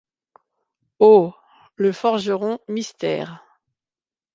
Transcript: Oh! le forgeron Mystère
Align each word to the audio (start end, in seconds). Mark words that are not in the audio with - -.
Oh! 0.97 1.31
le 1.75 1.91
forgeron 1.91 2.57
Mystère 2.67 3.43